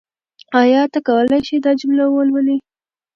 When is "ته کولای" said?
0.93-1.41